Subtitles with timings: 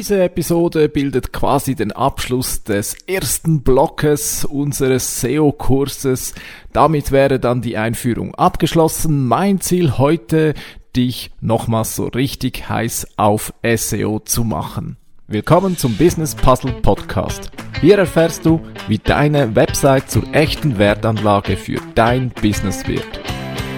[0.00, 6.34] Diese Episode bildet quasi den Abschluss des ersten Blockes unseres SEO-Kurses.
[6.72, 9.28] Damit wäre dann die Einführung abgeschlossen.
[9.28, 10.54] Mein Ziel heute,
[10.96, 14.96] dich nochmals so richtig heiß auf SEO zu machen.
[15.26, 17.50] Willkommen zum Business Puzzle Podcast.
[17.82, 23.20] Hier erfährst du, wie deine Website zur echten Wertanlage für dein Business wird.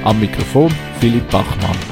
[0.05, 1.92] Am Mikrofon Philipp Bachmann.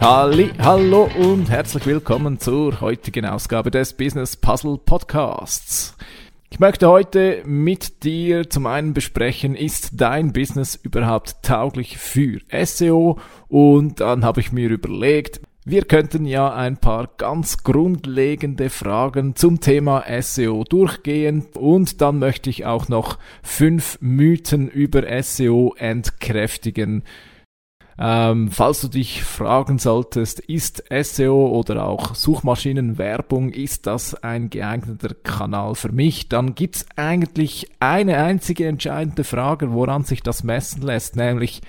[0.00, 5.96] Halli, hallo und herzlich willkommen zur heutigen Ausgabe des Business Puzzle Podcasts.
[6.50, 13.18] Ich möchte heute mit dir zum einen besprechen, ist dein Business überhaupt tauglich für SEO?
[13.48, 19.60] Und dann habe ich mir überlegt, wir könnten ja ein paar ganz grundlegende Fragen zum
[19.60, 27.02] Thema SEO durchgehen und dann möchte ich auch noch fünf Mythen über SEO entkräftigen
[27.98, 35.14] ähm, falls du dich fragen solltest, ist SEO oder auch Suchmaschinenwerbung, ist das ein geeigneter
[35.14, 41.14] Kanal für mich, dann gibt's eigentlich eine einzige entscheidende Frage, woran sich das messen lässt,
[41.14, 41.62] nämlich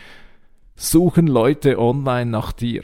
[0.75, 2.83] suchen Leute online nach dir.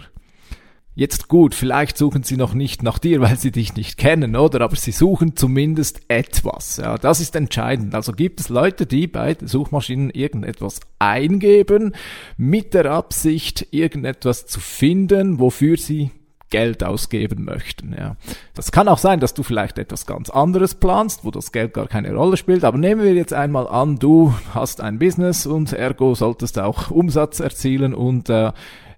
[0.93, 4.61] Jetzt gut, vielleicht suchen sie noch nicht nach dir, weil sie dich nicht kennen, oder?
[4.61, 6.77] Aber sie suchen zumindest etwas.
[6.77, 7.95] Ja, das ist entscheidend.
[7.95, 11.93] Also gibt es Leute, die bei Suchmaschinen irgendetwas eingeben,
[12.37, 16.11] mit der Absicht, irgendetwas zu finden, wofür sie
[16.51, 17.95] Geld ausgeben möchten.
[17.97, 18.17] Ja.
[18.53, 21.87] Das kann auch sein, dass du vielleicht etwas ganz anderes planst, wo das Geld gar
[21.87, 22.63] keine Rolle spielt.
[22.63, 27.39] Aber nehmen wir jetzt einmal an, du hast ein Business und ergo solltest auch Umsatz
[27.39, 28.51] erzielen und äh,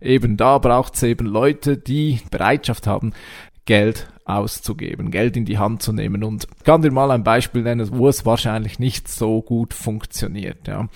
[0.03, 3.13] eben da braucht es eben Leute, die Bereitschaft haben,
[3.65, 6.23] Geld auszugeben, Geld in die Hand zu nehmen.
[6.23, 10.67] Und kann dir mal ein Beispiel nennen, wo es wahrscheinlich nicht so gut funktioniert.
[10.67, 10.87] Ja.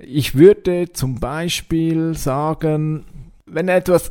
[0.00, 3.04] Ich würde zum Beispiel sagen,
[3.46, 4.10] wenn etwas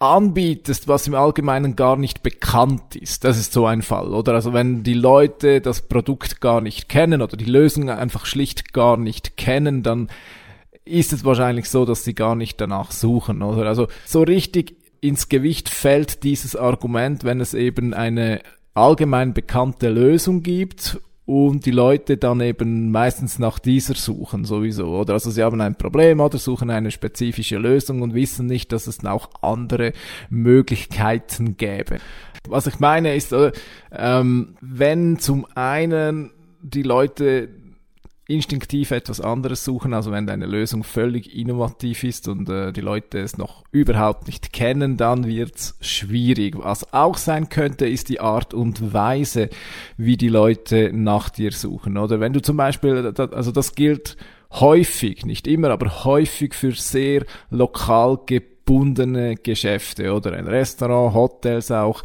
[0.00, 3.24] anbietest, was im Allgemeinen gar nicht bekannt ist.
[3.24, 4.34] Das ist so ein Fall, oder?
[4.34, 8.96] Also wenn die Leute das Produkt gar nicht kennen oder die Lösung einfach schlicht gar
[8.96, 10.08] nicht kennen, dann
[10.88, 13.66] ist es wahrscheinlich so, dass sie gar nicht danach suchen, oder?
[13.66, 18.40] Also so richtig ins Gewicht fällt dieses Argument, wenn es eben eine
[18.74, 25.12] allgemein bekannte Lösung gibt und die Leute dann eben meistens nach dieser suchen sowieso, oder?
[25.12, 29.04] Also sie haben ein Problem oder suchen eine spezifische Lösung und wissen nicht, dass es
[29.04, 29.92] auch andere
[30.30, 31.98] Möglichkeiten gäbe.
[32.48, 33.52] Was ich meine ist, äh,
[33.92, 36.30] ähm, wenn zum einen
[36.62, 37.50] die Leute
[38.28, 43.18] instinktiv etwas anderes suchen, also wenn deine Lösung völlig innovativ ist und äh, die Leute
[43.18, 46.54] es noch überhaupt nicht kennen, dann wird's schwierig.
[46.58, 49.48] Was auch sein könnte, ist die Art und Weise,
[49.96, 51.96] wie die Leute nach dir suchen.
[51.96, 54.18] Oder wenn du zum Beispiel, also das gilt
[54.50, 62.02] häufig, nicht immer, aber häufig für sehr lokal gebundene Geschäfte oder ein Restaurant, Hotels auch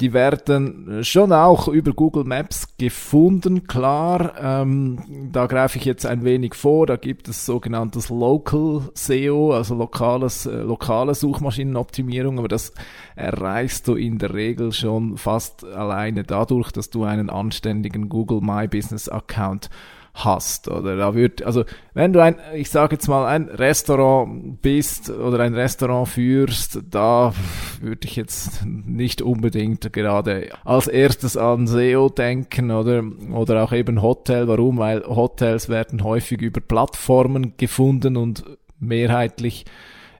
[0.00, 4.34] die werden schon auch über Google Maps gefunden, klar.
[4.40, 6.86] Ähm, da greife ich jetzt ein wenig vor.
[6.86, 12.72] Da gibt es sogenanntes Local SEO, also lokales, äh, lokale Suchmaschinenoptimierung, aber das
[13.14, 18.66] erreichst du in der Regel schon fast alleine dadurch, dass du einen anständigen Google My
[18.68, 19.68] Business Account
[20.14, 20.68] hast.
[20.68, 25.40] Oder da wird, also wenn du ein, ich sage jetzt mal, ein Restaurant bist oder
[25.40, 27.32] ein Restaurant führst, da
[27.80, 34.02] würde ich jetzt nicht unbedingt gerade als erstes an SEO denken oder, oder auch eben
[34.02, 34.48] Hotel.
[34.48, 34.78] Warum?
[34.78, 38.44] Weil Hotels werden häufig über Plattformen gefunden und
[38.78, 39.64] mehrheitlich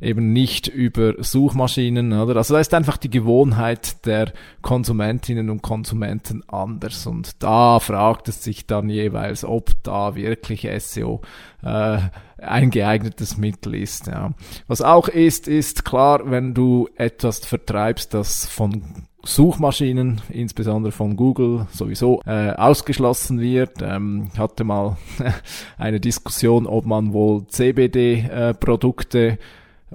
[0.00, 2.36] eben nicht über Suchmaschinen, oder?
[2.36, 8.42] Also da ist einfach die Gewohnheit der Konsumentinnen und Konsumenten anders und da fragt es
[8.42, 11.20] sich dann jeweils, ob da wirklich SEO
[11.62, 11.98] äh,
[12.38, 14.06] ein geeignetes Mittel ist.
[14.06, 14.32] Ja.
[14.66, 21.66] Was auch ist, ist klar, wenn du etwas vertreibst, das von Suchmaschinen, insbesondere von Google,
[21.72, 23.82] sowieso äh, ausgeschlossen wird.
[23.82, 24.96] Ähm, hatte mal
[25.78, 29.38] eine Diskussion, ob man wohl CBD-Produkte äh,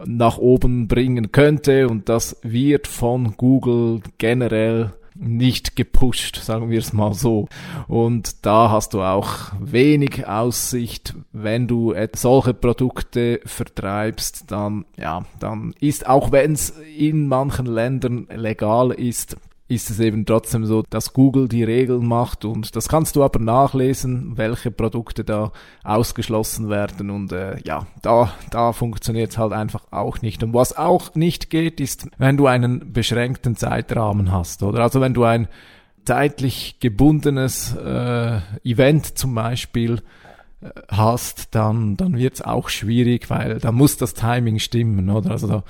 [0.03, 6.93] nach oben bringen könnte und das wird von Google generell nicht gepusht, sagen wir es
[6.93, 7.47] mal so.
[7.87, 15.73] Und da hast du auch wenig Aussicht, wenn du solche Produkte vertreibst, dann, ja, dann
[15.79, 21.13] ist, auch wenn es in manchen Ländern legal ist, ist es eben trotzdem so, dass
[21.13, 25.51] Google die Regeln macht und das kannst du aber nachlesen, welche Produkte da
[25.83, 30.43] ausgeschlossen werden und äh, ja, da, da funktioniert es halt einfach auch nicht.
[30.43, 34.83] Und was auch nicht geht, ist, wenn du einen beschränkten Zeitrahmen hast, oder?
[34.83, 35.47] Also wenn du ein
[36.05, 40.03] zeitlich gebundenes äh, Event zum Beispiel
[40.61, 45.31] äh, hast, dann, dann wird es auch schwierig, weil da muss das Timing stimmen, oder?
[45.31, 45.63] Also da,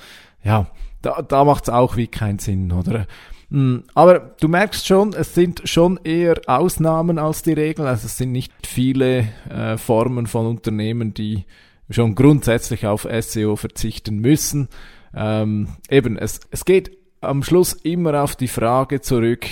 [0.44, 0.66] ja,
[1.00, 3.06] da, da macht es auch wie keinen Sinn, oder?
[3.50, 7.86] Hm, aber du merkst schon, es sind schon eher Ausnahmen als die Regel.
[7.86, 11.44] Also es sind nicht viele äh, Formen von Unternehmen, die
[11.88, 14.68] schon grundsätzlich auf SEO verzichten müssen.
[15.14, 19.46] Ähm, eben, es, es geht am Schluss immer auf die Frage zurück,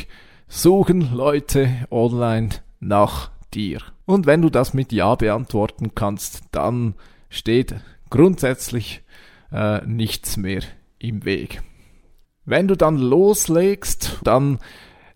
[0.49, 2.51] suchen Leute online
[2.81, 3.81] nach dir?
[4.07, 6.95] Und wenn du das mit Ja beantworten kannst, dann
[7.31, 7.77] steht
[8.11, 9.03] grundsätzlich
[9.53, 10.63] äh, nichts mehr
[10.99, 11.63] im Weg.
[12.47, 14.59] Wenn du dann loslegst, dann,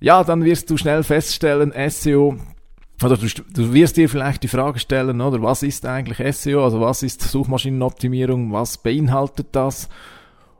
[0.00, 2.36] ja, dann wirst du schnell feststellen, SEO,
[3.02, 6.80] oder du, du wirst dir vielleicht die Frage stellen, oder was ist eigentlich SEO, also
[6.80, 9.88] was ist Suchmaschinenoptimierung, was beinhaltet das?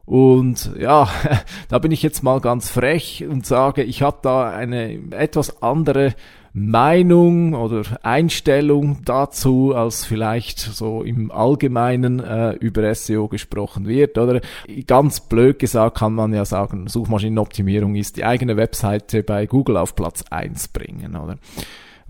[0.04, 1.08] Und ja,
[1.68, 6.14] da bin ich jetzt mal ganz frech und sage, ich habe da eine etwas andere
[6.58, 14.18] Meinung oder Einstellung dazu, als vielleicht so im Allgemeinen äh, über SEO gesprochen wird.
[14.18, 14.40] Oder
[14.86, 19.94] ganz blöd gesagt kann man ja sagen, Suchmaschinenoptimierung ist die eigene Webseite bei Google auf
[19.94, 21.16] Platz eins bringen.
[21.16, 21.38] Oder?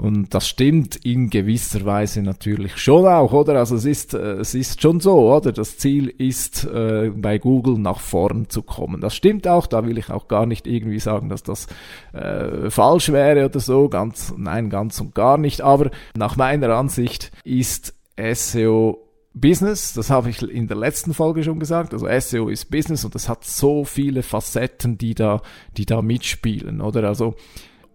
[0.00, 3.56] Und das stimmt in gewisser Weise natürlich schon auch, oder?
[3.56, 5.50] Also es ist, äh, es ist schon so, oder?
[5.50, 9.00] Das Ziel ist, äh, bei Google nach vorn zu kommen.
[9.00, 11.66] Das stimmt auch, da will ich auch gar nicht irgendwie sagen, dass das
[12.12, 13.88] äh, falsch wäre oder so.
[13.88, 15.62] Ganz, nein, ganz und gar nicht.
[15.62, 19.04] Aber nach meiner Ansicht ist SEO
[19.34, 21.92] Business, das habe ich in der letzten Folge schon gesagt.
[21.92, 25.42] Also SEO ist Business und es hat so viele Facetten, die da,
[25.76, 27.04] die da mitspielen, oder?
[27.04, 27.34] Also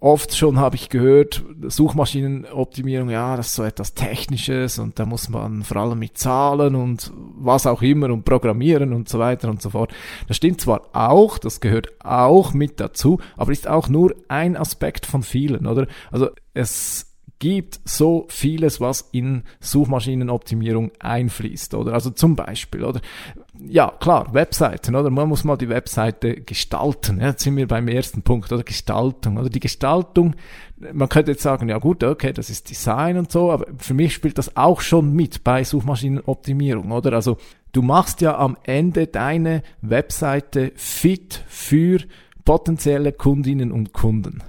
[0.03, 5.29] oft schon habe ich gehört, Suchmaschinenoptimierung, ja, das ist so etwas Technisches und da muss
[5.29, 9.61] man vor allem mit Zahlen und was auch immer und Programmieren und so weiter und
[9.61, 9.93] so fort.
[10.27, 15.05] Das stimmt zwar auch, das gehört auch mit dazu, aber ist auch nur ein Aspekt
[15.05, 15.87] von vielen, oder?
[16.11, 21.93] Also es gibt so vieles, was in Suchmaschinenoptimierung einfließt, oder?
[21.93, 22.99] Also zum Beispiel, oder?
[23.65, 25.09] Ja, klar, Webseiten, oder?
[25.09, 27.19] Man muss mal die Webseite gestalten.
[27.19, 28.63] Ja, jetzt sind wir beim ersten Punkt, oder?
[28.63, 29.49] Gestaltung, oder?
[29.49, 30.35] Die Gestaltung,
[30.91, 34.13] man könnte jetzt sagen, ja gut, okay, das ist Design und so, aber für mich
[34.13, 37.13] spielt das auch schon mit bei Suchmaschinenoptimierung, oder?
[37.13, 37.37] Also,
[37.71, 41.99] du machst ja am Ende deine Webseite fit für
[42.43, 44.43] potenzielle Kundinnen und Kunden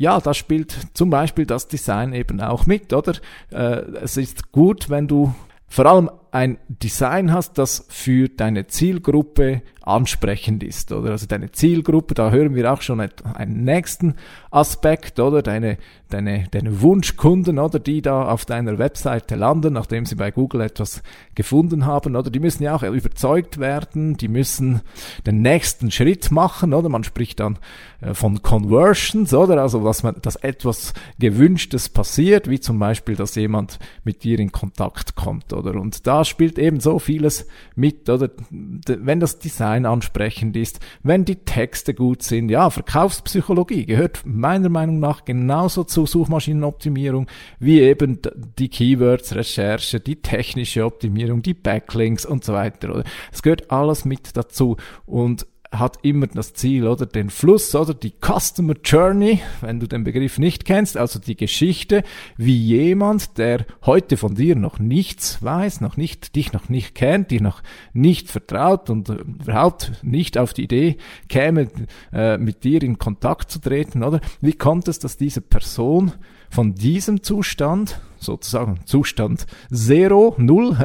[0.00, 3.12] ja, da spielt zum Beispiel das Design eben auch mit, oder?
[3.50, 5.34] Äh, es ist gut, wenn du
[5.68, 11.10] vor allem ein Design hast, das für deine Zielgruppe ansprechend ist, oder?
[11.12, 14.14] Also deine Zielgruppe, da hören wir auch schon einen nächsten
[14.50, 15.42] Aspekt, oder?
[15.42, 15.78] Deine,
[16.10, 17.78] deine, deine Wunschkunden, oder?
[17.78, 21.02] Die da auf deiner Webseite landen, nachdem sie bei Google etwas
[21.34, 22.30] gefunden haben, oder?
[22.30, 24.82] Die müssen ja auch überzeugt werden, die müssen
[25.26, 26.88] den nächsten Schritt machen, oder?
[26.88, 27.58] Man spricht dann
[28.00, 29.62] äh, von Conversions, oder?
[29.62, 34.52] Also, dass man, dass etwas Gewünschtes passiert, wie zum Beispiel, dass jemand mit dir in
[34.52, 35.74] Kontakt kommt, oder?
[35.74, 38.30] Und da spielt eben so vieles mit, oder?
[38.50, 45.00] Wenn das Design ansprechend ist, wenn die Texte gut sind, ja, Verkaufspsychologie gehört meiner Meinung
[45.00, 47.26] nach genauso zur Suchmaschinenoptimierung
[47.58, 48.20] wie eben
[48.58, 53.04] die Keywords, Recherche, die technische Optimierung, die Backlinks und so weiter, oder?
[53.32, 54.76] Es gehört alles mit dazu
[55.06, 60.02] und hat immer das Ziel, oder den Fluss, oder die Customer Journey, wenn du den
[60.02, 62.02] Begriff nicht kennst, also die Geschichte,
[62.36, 67.30] wie jemand, der heute von dir noch nichts weiß, noch nicht, dich noch nicht kennt,
[67.30, 67.62] dir noch
[67.92, 70.96] nicht vertraut und überhaupt nicht auf die Idee
[71.28, 71.68] käme,
[72.12, 74.20] äh, mit dir in Kontakt zu treten, oder?
[74.40, 76.12] Wie kommt es, dass diese Person
[76.50, 80.76] von diesem Zustand, sozusagen Zustand Zero, Null,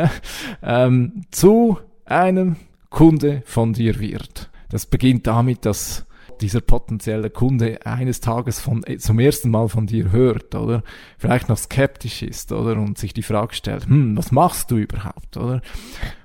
[0.62, 2.58] ähm, zu einem
[2.92, 4.52] Kunde von dir wird?
[4.70, 6.06] Das beginnt damit, dass
[6.42, 10.84] dieser potenzielle Kunde eines Tages von, zum ersten Mal von dir hört, oder?
[11.18, 12.74] Vielleicht noch skeptisch ist, oder?
[12.74, 15.62] Und sich die Frage stellt, hm, was machst du überhaupt, oder?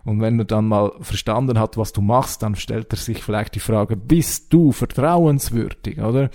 [0.04, 3.54] Und wenn er dann mal verstanden hat, was du machst, dann stellt er sich vielleicht
[3.54, 6.30] die Frage, bist du vertrauenswürdig, oder?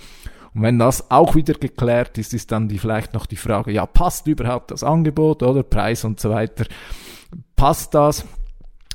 [0.54, 3.84] Und wenn das auch wieder geklärt ist, ist dann die, vielleicht noch die Frage, ja,
[3.84, 5.62] passt überhaupt das Angebot, oder?
[5.62, 6.64] Preis und so weiter.
[7.56, 8.24] Passt das?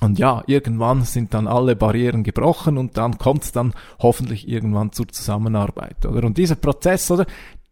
[0.03, 4.91] Und ja, irgendwann sind dann alle Barrieren gebrochen und dann kommt es dann hoffentlich irgendwann
[4.91, 6.25] zur Zusammenarbeit, oder?
[6.25, 7.27] Und dieser Prozess, oder?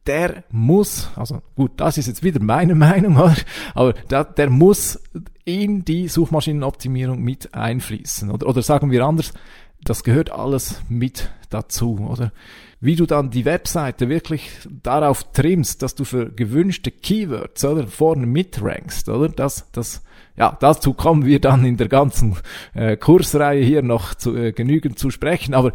[0.05, 3.35] Der muss, also gut, das ist jetzt wieder meine Meinung, oder?
[3.73, 5.01] aber der, der muss
[5.43, 8.47] in die Suchmaschinenoptimierung mit einfließen, oder?
[8.47, 9.33] Oder sagen wir anders,
[9.83, 12.31] das gehört alles mit dazu, oder?
[12.79, 14.51] Wie du dann die Webseite wirklich
[14.83, 17.87] darauf trimmst, dass du für gewünschte Keywords, oder?
[17.87, 19.29] Vorne mitrankst, oder?
[19.29, 20.03] Das, das,
[20.39, 22.37] ja, dazu kommen wir dann in der ganzen
[22.73, 25.53] äh, Kursreihe hier noch zu, äh, genügend zu sprechen.
[25.53, 25.73] Aber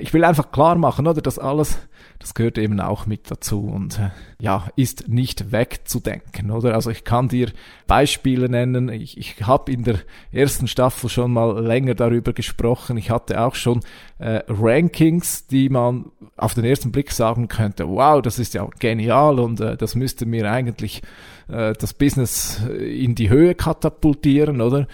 [0.00, 1.78] ich will einfach klar machen, oder, dass alles,
[2.22, 4.10] das gehört eben auch mit dazu und äh,
[4.40, 6.74] ja, ist nicht wegzudenken, oder?
[6.74, 7.50] Also ich kann dir
[7.88, 8.88] Beispiele nennen.
[8.88, 9.96] Ich, ich habe in der
[10.30, 12.96] ersten Staffel schon mal länger darüber gesprochen.
[12.96, 13.80] Ich hatte auch schon
[14.18, 19.40] äh, Rankings, die man auf den ersten Blick sagen könnte, wow, das ist ja genial
[19.40, 21.02] und äh, das müsste mir eigentlich
[21.48, 24.86] äh, das Business in die Höhe katapultieren, oder?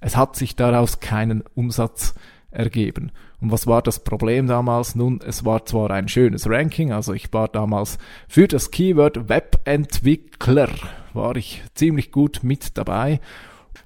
[0.00, 2.14] Es hat sich daraus keinen Umsatz
[2.50, 3.12] ergeben.
[3.44, 4.94] Und was war das Problem damals?
[4.94, 10.70] Nun, es war zwar ein schönes Ranking, also ich war damals für das Keyword Webentwickler,
[11.12, 13.20] war ich ziemlich gut mit dabei.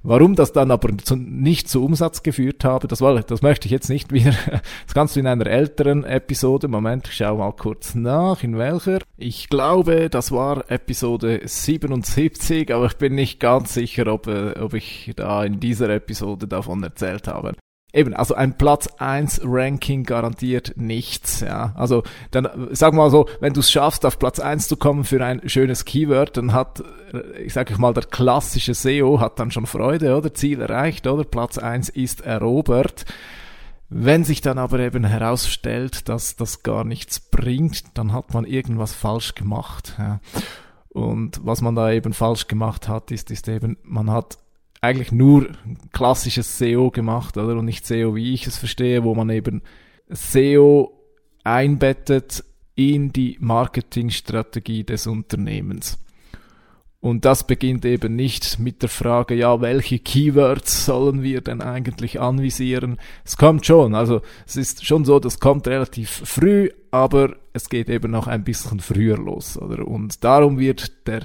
[0.05, 3.73] Warum das dann aber zu, nicht zu Umsatz geführt habe, das, war, das möchte ich
[3.73, 4.31] jetzt nicht wieder.
[4.87, 6.69] Das kannst du in einer älteren Episode.
[6.69, 9.01] Moment, ich schau mal kurz nach, in welcher.
[9.17, 14.75] Ich glaube, das war Episode 77, aber ich bin nicht ganz sicher, ob, äh, ob
[14.75, 17.57] ich da in dieser Episode davon erzählt habe.
[17.95, 21.73] Eben, also ein Platz 1 Ranking garantiert nichts, ja.
[21.75, 25.25] Also, dann, sag mal so, wenn du es schaffst, auf Platz 1 zu kommen für
[25.25, 26.83] ein schönes Keyword, dann hat,
[27.15, 30.35] äh, ich sage mal, der klassische SEO hat dann schon Freude, oder?
[30.35, 31.25] Ziel erreicht, oder?
[31.25, 33.07] Platz 1 ist erobert.
[33.89, 38.93] Wenn sich dann aber eben herausstellt, dass das gar nichts bringt, dann hat man irgendwas
[38.93, 40.21] falsch gemacht, ja.
[40.91, 44.39] Und was man da eben falsch gemacht hat, ist, ist eben, man hat
[44.81, 45.49] eigentlich nur
[45.93, 47.57] klassisches SEO gemacht, oder?
[47.57, 49.63] Und nicht SEO, wie ich es verstehe, wo man eben
[50.09, 50.93] SEO
[51.45, 52.45] einbettet
[52.75, 55.99] in die Marketingstrategie des Unternehmens.
[57.01, 62.21] Und das beginnt eben nicht mit der Frage, ja, welche Keywords sollen wir denn eigentlich
[62.21, 62.99] anvisieren?
[63.25, 67.89] Es kommt schon, also es ist schon so, das kommt relativ früh, aber es geht
[67.89, 69.87] eben noch ein bisschen früher los, oder?
[69.87, 71.25] Und darum wird der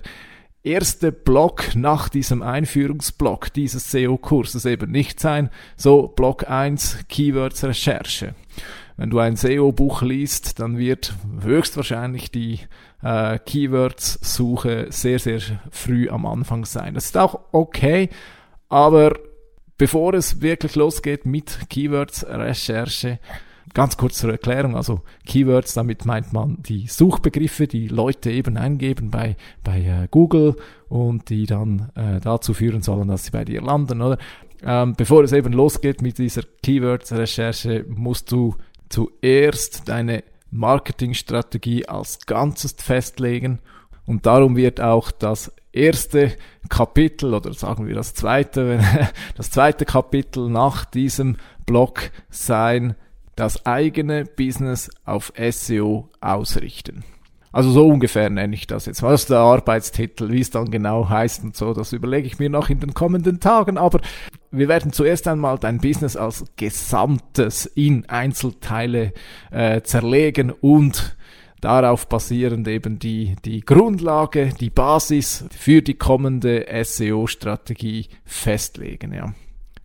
[0.64, 8.34] erste Block nach diesem Einführungsblock dieses SEO-Kurses eben nicht sein, so Block 1 Keywords Recherche.
[8.96, 12.60] Wenn du ein SEO-Buch liest, dann wird höchstwahrscheinlich die
[13.02, 15.42] äh, Keywords-Suche sehr, sehr
[15.72, 16.94] früh am Anfang sein.
[16.94, 18.10] Das ist auch okay,
[18.70, 19.14] aber
[19.78, 23.20] bevor es wirklich losgeht mit Keywords-Recherche,
[23.74, 29.10] Ganz kurz zur Erklärung, also Keywords, damit meint man die Suchbegriffe, die Leute eben eingeben
[29.10, 30.56] bei, bei äh, Google
[30.90, 34.20] und die dann äh, dazu führen sollen, dass sie bei dir landen, oder?
[34.62, 38.56] Ähm, bevor es eben losgeht mit dieser Keywords-Recherche, musst du
[38.90, 43.60] zuerst deine Marketingstrategie als Ganzes festlegen
[44.06, 46.34] und darum wird auch das erste
[46.70, 48.80] Kapitel oder sagen wir das zweite,
[49.36, 52.96] das zweite Kapitel nach diesem Blog sein,
[53.36, 57.04] das eigene Business auf SEO ausrichten.
[57.54, 59.04] Also so ungefähr nenne ich das jetzt.
[59.04, 62.50] Was ist der Arbeitstitel, wie es dann genau heißt und so, das überlege ich mir
[62.50, 63.78] noch in den kommenden Tagen.
[63.78, 64.02] Aber
[64.50, 69.14] wir werden zuerst einmal dein Business als Gesamtes in Einzelteile
[69.52, 71.16] äh, zerlegen und
[71.62, 79.14] darauf basierend eben die, die Grundlage, die Basis für die kommende SEO-Strategie festlegen.
[79.14, 79.34] Ja.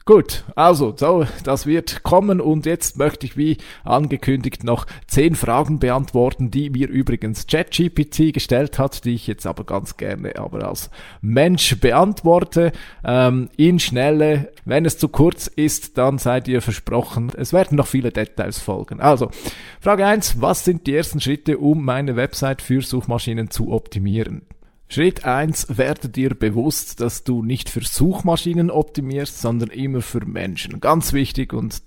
[0.09, 5.81] Gut, also, so, das wird kommen und jetzt möchte ich wie angekündigt noch zehn Fragen
[5.81, 10.89] beantworten, die mir übrigens ChatGPT gestellt hat, die ich jetzt aber ganz gerne aber als
[11.21, 12.73] Mensch beantworte.
[13.05, 17.87] Ähm, in Schnelle, wenn es zu kurz ist, dann seid ihr versprochen, es werden noch
[17.87, 19.03] viele Details folgen.
[19.03, 19.31] Also,
[19.79, 24.41] Frage eins: was sind die ersten Schritte, um meine Website für Suchmaschinen zu optimieren?
[24.89, 30.81] Schritt eins: werde dir bewusst, dass du nicht für Suchmaschinen optimierst, sondern immer für Menschen.
[30.81, 31.83] Ganz wichtig und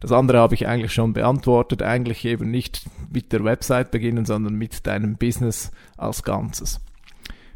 [0.00, 1.82] das andere habe ich eigentlich schon beantwortet.
[1.82, 6.80] Eigentlich eben nicht mit der Website beginnen, sondern mit deinem Business als Ganzes.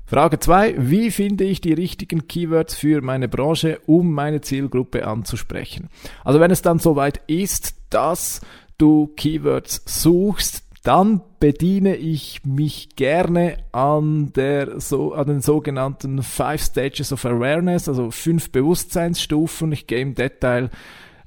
[0.07, 5.91] Frage zwei: Wie finde ich die richtigen Keywords für meine Branche, um meine Zielgruppe anzusprechen?
[6.25, 8.41] Also wenn es dann soweit ist, dass
[8.79, 16.63] du Keywords suchst, dann bediene ich mich gerne an der so an den sogenannten Five
[16.63, 19.73] Stages of Awareness, also fünf Bewusstseinsstufen.
[19.73, 20.71] Ich gehe im Detail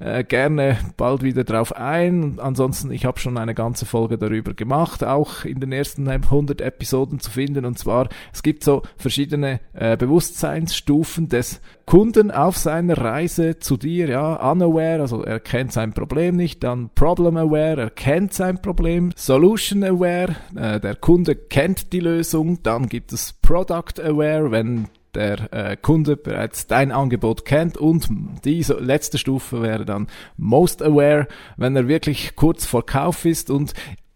[0.01, 2.39] äh, gerne bald wieder drauf ein.
[2.39, 7.19] Ansonsten, ich habe schon eine ganze Folge darüber gemacht, auch in den ersten 100 Episoden
[7.19, 7.65] zu finden.
[7.65, 14.07] Und zwar, es gibt so verschiedene äh, Bewusstseinsstufen des Kunden auf seiner Reise zu dir,
[14.07, 19.11] ja, unaware, also er kennt sein Problem nicht, dann problem aware, er kennt sein Problem,
[19.17, 25.53] solution aware, äh, der Kunde kennt die Lösung, dann gibt es product aware, wenn der
[25.53, 28.07] äh, Kunde bereits dein Angebot kennt und
[28.45, 31.27] die letzte Stufe wäre dann Most Aware,
[31.57, 33.73] wenn er wirklich kurz vor Kauf ist und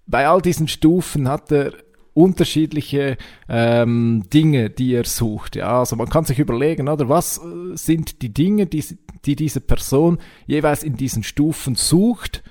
[0.08, 1.74] bei all diesen Stufen hat er
[2.14, 3.18] unterschiedliche
[3.50, 5.58] ähm, Dinge, die er sucht.
[5.58, 8.84] Ja, also man kann sich überlegen, oder was äh, sind die Dinge, die,
[9.26, 12.42] die diese Person jeweils in diesen Stufen sucht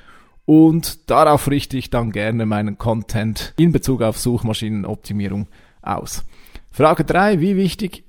[0.44, 5.48] und darauf richte ich dann gerne meinen Content in Bezug auf Suchmaschinenoptimierung
[5.80, 6.24] aus.
[6.70, 8.04] Frage drei: Wie wichtig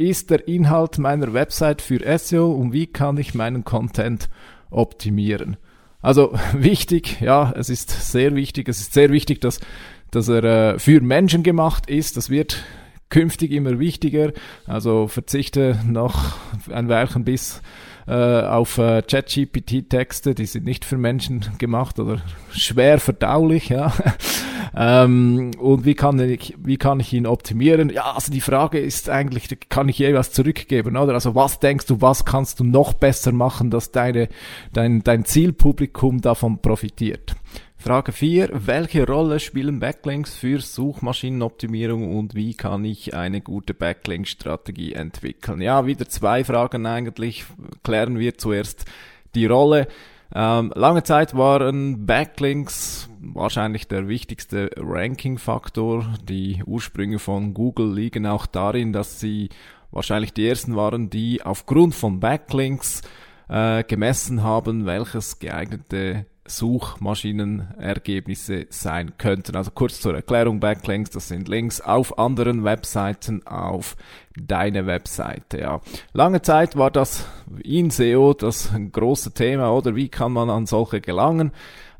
[0.00, 4.30] ist der Inhalt meiner Website für SEO und wie kann ich meinen Content
[4.70, 5.58] optimieren?
[6.00, 9.60] Also wichtig, ja, es ist sehr wichtig, es ist sehr wichtig, dass,
[10.10, 12.16] dass er äh, für Menschen gemacht ist.
[12.16, 12.64] Das wird
[13.10, 14.32] künftig immer wichtiger.
[14.66, 16.34] Also verzichte noch
[16.70, 17.60] ein Weilchen bis
[18.12, 22.20] auf äh, ChatGPT-Texte, die sind nicht für Menschen gemacht oder
[22.52, 23.92] schwer verdaulich, ja.
[24.76, 27.90] ähm, und wie kann ich, wie kann ich ihn optimieren?
[27.90, 31.14] Ja, also die Frage ist eigentlich, kann ich je was zurückgeben, oder?
[31.14, 34.28] Also was denkst du, was kannst du noch besser machen, dass deine,
[34.72, 37.36] dein, dein Zielpublikum davon profitiert?
[37.82, 38.50] Frage 4.
[38.52, 45.62] Welche Rolle spielen Backlinks für Suchmaschinenoptimierung und wie kann ich eine gute Backlink-Strategie entwickeln?
[45.62, 47.46] Ja, wieder zwei Fragen eigentlich.
[47.82, 48.84] Klären wir zuerst
[49.34, 49.88] die Rolle.
[50.34, 56.12] Ähm, lange Zeit waren Backlinks wahrscheinlich der wichtigste Ranking-Faktor.
[56.22, 59.48] Die Ursprünge von Google liegen auch darin, dass sie
[59.90, 63.00] wahrscheinlich die ersten waren, die aufgrund von Backlinks
[63.48, 69.56] äh, gemessen haben, welches geeignete Suchmaschinenergebnisse sein könnten.
[69.56, 73.96] Also kurz zur Erklärung, Backlinks, das sind Links auf anderen Webseiten auf
[74.36, 75.60] deine Webseite.
[75.60, 75.80] Ja.
[76.12, 77.26] Lange Zeit war das
[77.62, 81.52] in SEO das große Thema, oder wie kann man an solche gelangen?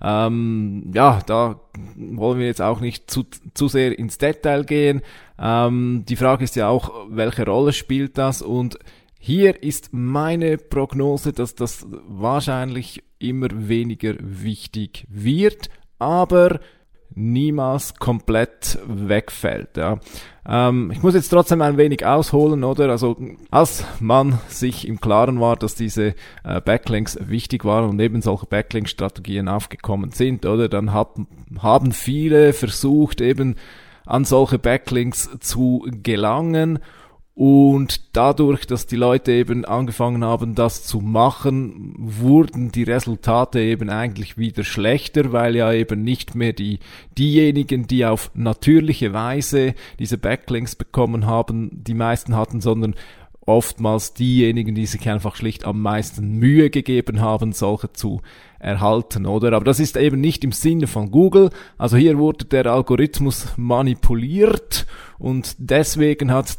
[0.03, 1.61] Ähm, ja, da
[1.97, 5.03] wollen wir jetzt auch nicht zu, zu sehr ins Detail gehen.
[5.39, 8.79] Ähm, die Frage ist ja auch, welche Rolle spielt das und
[9.23, 16.59] hier ist meine Prognose, dass das wahrscheinlich immer weniger wichtig wird, aber
[17.15, 19.77] niemals komplett wegfällt.
[19.77, 19.99] Ja.
[20.49, 22.89] Ähm, ich muss jetzt trotzdem ein wenig ausholen, oder?
[22.89, 23.15] Also
[23.51, 28.47] als man sich im Klaren war, dass diese äh, Backlinks wichtig waren und eben solche
[28.47, 30.71] Backlink-Strategien aufgekommen sind, oder?
[30.71, 31.11] Dann hat,
[31.59, 33.57] haben viele versucht, eben
[34.07, 36.79] an solche Backlinks zu gelangen
[37.41, 43.89] und dadurch, dass die Leute eben angefangen haben, das zu machen, wurden die Resultate eben
[43.89, 46.81] eigentlich wieder schlechter, weil ja eben nicht mehr die,
[47.17, 52.95] diejenigen, die auf natürliche Weise diese Backlinks bekommen haben, die meisten hatten, sondern
[53.51, 58.21] oftmals diejenigen, die sich einfach schlicht am meisten Mühe gegeben haben, solche zu
[58.61, 59.53] erhalten, oder?
[59.55, 61.51] Aber das ist eben nicht im Sinne von Google.
[61.77, 64.87] Also hier wurde der Algorithmus manipuliert
[65.19, 66.57] und deswegen hat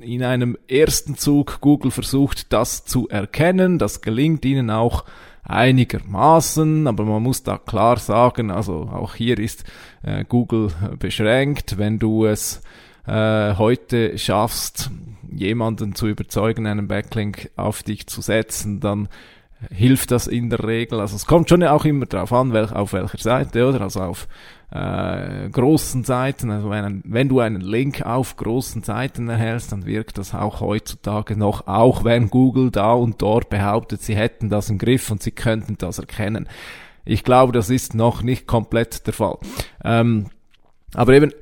[0.00, 3.78] in einem ersten Zug Google versucht, das zu erkennen.
[3.78, 5.04] Das gelingt ihnen auch
[5.42, 9.64] einigermaßen, aber man muss da klar sagen, also auch hier ist
[10.02, 12.62] äh, Google beschränkt, wenn du es
[13.10, 14.90] äh, heute schaffst,
[15.32, 19.08] jemanden zu überzeugen, einen Backlink auf dich zu setzen, dann
[19.70, 21.00] hilft das in der Regel.
[21.00, 23.82] Also es kommt schon auch immer darauf an, welch, auf welcher Seite, oder?
[23.82, 24.28] Also auf
[24.70, 30.16] äh, großen Seiten, also wenn, wenn du einen Link auf großen Seiten erhältst, dann wirkt
[30.16, 34.78] das auch heutzutage noch, auch wenn Google da und dort behauptet, sie hätten das im
[34.78, 36.48] Griff und sie könnten das erkennen.
[37.04, 39.38] Ich glaube, das ist noch nicht komplett der Fall.
[39.84, 40.26] Ähm,
[40.94, 41.32] aber eben,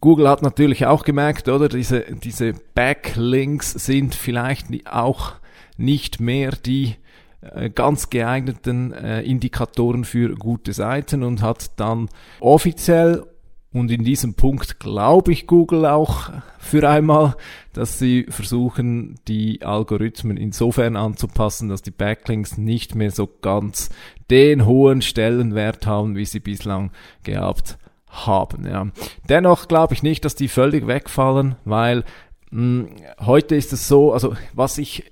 [0.00, 5.34] Google hat natürlich auch gemerkt, oder, diese, diese Backlinks sind vielleicht auch
[5.76, 6.96] nicht mehr die
[7.40, 12.08] äh, ganz geeigneten äh, Indikatoren für gute Seiten und hat dann
[12.40, 13.24] offiziell
[13.72, 17.36] und in diesem Punkt glaube ich Google auch für einmal,
[17.74, 23.90] dass sie versuchen, die Algorithmen insofern anzupassen, dass die Backlinks nicht mehr so ganz
[24.30, 26.90] den hohen Stellenwert haben, wie sie bislang
[27.22, 28.66] gehabt haben.
[28.66, 28.86] Ja.
[29.28, 32.04] Dennoch glaube ich nicht, dass die völlig wegfallen, weil
[32.50, 32.88] mh, hm,
[33.20, 35.04] heute ist es so, also was ich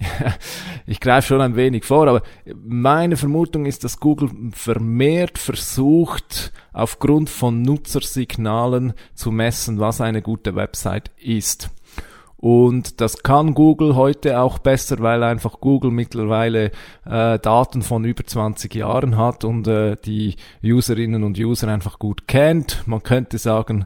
[0.86, 2.22] ich greife schon ein wenig vor, aber
[2.54, 10.54] meine Vermutung ist, dass Google vermehrt versucht, aufgrund von Nutzersignalen zu messen, was eine gute
[10.54, 11.70] Website ist.
[12.40, 16.70] Und das kann Google heute auch besser, weil einfach Google mittlerweile
[17.04, 22.26] äh, Daten von über 20 Jahren hat und äh, die Userinnen und User einfach gut
[22.26, 22.82] kennt.
[22.86, 23.84] Man könnte sagen,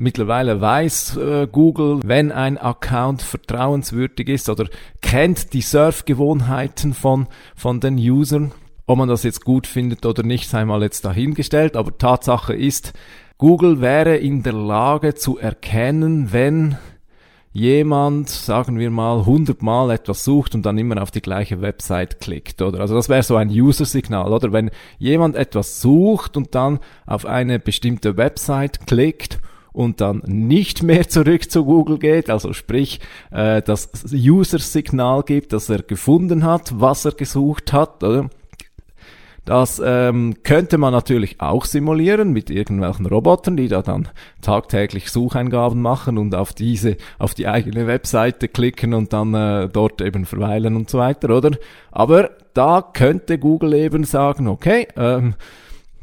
[0.00, 4.68] Mittlerweile weiß äh, Google, wenn ein Account vertrauenswürdig ist oder
[5.00, 8.52] kennt die Surfgewohnheiten von, von den Usern.
[8.86, 11.74] Ob man das jetzt gut findet oder nicht, sei mal jetzt dahingestellt.
[11.76, 12.92] Aber Tatsache ist,
[13.38, 16.76] Google wäre in der Lage zu erkennen, wenn
[17.58, 22.20] jemand, sagen wir mal, 100 Mal etwas sucht und dann immer auf die gleiche Website
[22.20, 22.80] klickt, oder?
[22.80, 24.52] Also das wäre so ein User-Signal, oder?
[24.52, 29.40] Wenn jemand etwas sucht und dann auf eine bestimmte Website klickt
[29.72, 33.00] und dann nicht mehr zurück zu Google geht, also sprich
[33.32, 38.30] äh, das User-Signal gibt, dass er gefunden hat, was er gesucht hat, oder?
[39.48, 44.08] Das ähm, könnte man natürlich auch simulieren mit irgendwelchen Robotern, die da dann
[44.42, 50.02] tagtäglich Sucheingaben machen und auf diese, auf die eigene Webseite klicken und dann äh, dort
[50.02, 51.52] eben verweilen und so weiter, oder?
[51.90, 55.34] Aber da könnte Google eben sagen, okay, ähm,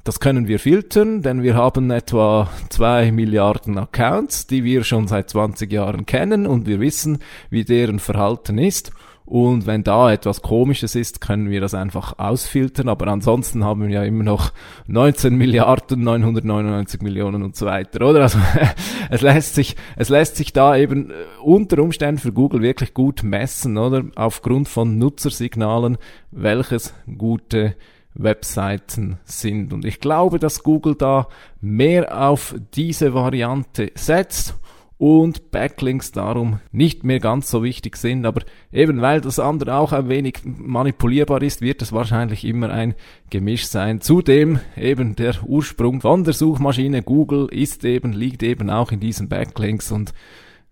[0.03, 5.29] das können wir filtern, denn wir haben etwa zwei Milliarden Accounts, die wir schon seit
[5.29, 7.19] 20 Jahren kennen und wir wissen,
[7.51, 8.91] wie deren Verhalten ist.
[9.25, 12.89] Und wenn da etwas Komisches ist, können wir das einfach ausfiltern.
[12.89, 14.51] Aber ansonsten haben wir ja immer noch
[14.85, 18.21] 19 Milliarden 999 Millionen und so weiter, oder?
[18.21, 18.37] Also
[19.09, 23.23] es lässt sich, es lässt sich da eben äh, unter Umständen für Google wirklich gut
[23.23, 24.03] messen, oder?
[24.15, 25.97] Aufgrund von Nutzersignalen,
[26.29, 27.75] welches gute
[28.13, 29.73] Webseiten sind.
[29.73, 31.27] Und ich glaube, dass Google da
[31.61, 34.55] mehr auf diese Variante setzt
[34.97, 38.25] und Backlinks darum nicht mehr ganz so wichtig sind.
[38.25, 42.95] Aber eben weil das andere auch ein wenig manipulierbar ist, wird es wahrscheinlich immer ein
[43.29, 43.99] Gemisch sein.
[44.01, 49.27] Zudem eben der Ursprung von der Suchmaschine Google ist eben, liegt eben auch in diesen
[49.27, 50.13] Backlinks und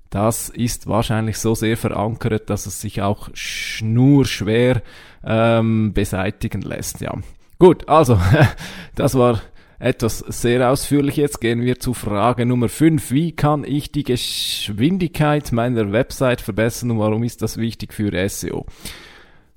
[0.09, 3.29] das ist wahrscheinlich so sehr verankert, dass es sich auch
[3.81, 4.83] nur schwer
[5.25, 7.01] ähm, beseitigen lässt.
[7.01, 7.17] Ja,
[7.57, 8.19] gut, also
[8.95, 9.41] das war
[9.83, 11.17] etwas sehr ausführlich.
[11.17, 13.11] Jetzt gehen wir zu Frage Nummer 5.
[13.11, 18.65] Wie kann ich die Geschwindigkeit meiner Website verbessern und warum ist das wichtig für SEO?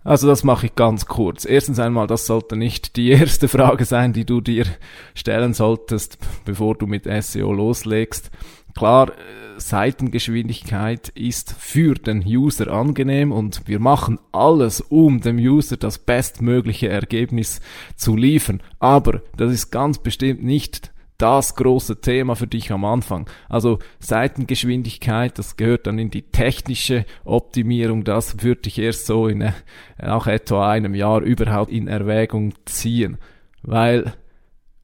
[0.02, 1.44] Also das mache ich ganz kurz.
[1.44, 4.66] Erstens einmal, das sollte nicht die erste Frage sein, die du dir
[5.14, 8.30] stellen solltest, bevor du mit SEO loslegst.
[8.76, 9.12] Klar,
[9.56, 16.90] Seitengeschwindigkeit ist für den User angenehm und wir machen alles, um dem User das bestmögliche
[16.90, 17.62] Ergebnis
[17.94, 18.62] zu liefern.
[18.78, 23.30] Aber das ist ganz bestimmt nicht das große Thema für dich am Anfang.
[23.48, 29.54] Also Seitengeschwindigkeit, das gehört dann in die technische Optimierung, das würde ich erst so in
[29.98, 33.16] nach etwa einem Jahr überhaupt in Erwägung ziehen.
[33.62, 34.12] Weil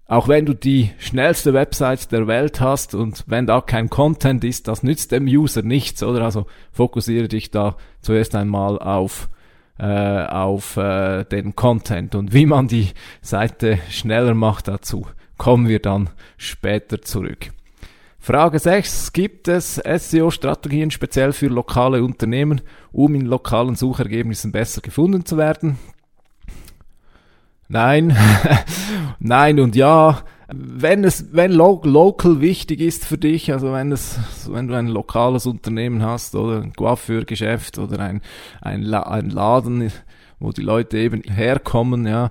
[0.06, 4.68] auch wenn du die schnellste Website der Welt hast und wenn da kein Content ist,
[4.68, 6.22] das nützt dem User nichts, oder?
[6.22, 9.28] Also fokussiere dich da zuerst einmal auf
[9.78, 12.90] äh, auf äh, den Content und wie man die
[13.22, 15.06] Seite schneller macht dazu
[15.42, 17.50] kommen wir dann später zurück.
[18.20, 19.12] Frage 6.
[19.12, 22.60] Gibt es SEO-Strategien speziell für lokale Unternehmen,
[22.92, 25.80] um in lokalen Suchergebnissen besser gefunden zu werden?
[27.72, 28.14] Nein,
[29.18, 30.24] nein und ja.
[30.54, 34.88] Wenn es, wenn lo local wichtig ist für dich, also wenn es, wenn du ein
[34.88, 38.20] lokales Unternehmen hast oder ein Coiffeurgeschäft oder ein,
[38.60, 39.90] ein, La ein Laden,
[40.38, 42.28] wo die Leute eben herkommen, ja,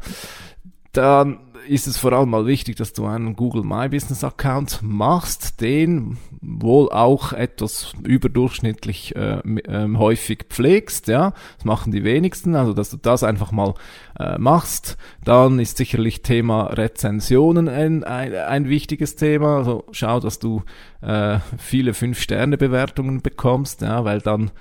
[0.92, 5.62] dann ist es vor allem mal wichtig, dass du einen Google My Business Account machst,
[5.62, 11.34] den wohl auch etwas überdurchschnittlich äh, äh, häufig pflegst, ja.
[11.58, 13.74] Das machen die wenigsten, also dass du das einfach mal
[14.20, 14.98] äh, machst.
[15.24, 19.58] Dann ist sicherlich Thema Rezensionen ein, ein, ein wichtiges Thema.
[19.58, 20.64] Also schau, dass du
[21.02, 24.52] äh, viele Fünf-Sterne-Bewertungen bekommst, ja, weil dann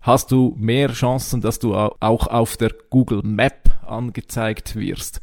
[0.00, 5.20] hast du mehr Chancen, dass du auch auf der Google Map angezeigt wirst.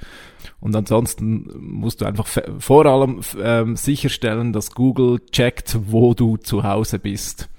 [0.59, 2.27] Und ansonsten musst du einfach
[2.59, 7.49] vor allem ähm, sicherstellen, dass Google checkt, wo du zu Hause bist.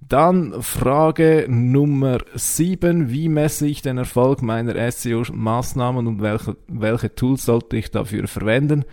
[0.00, 3.10] Dann Frage Nummer 7.
[3.10, 8.84] Wie messe ich den Erfolg meiner SEO-Maßnahmen und welche, welche Tools sollte ich dafür verwenden?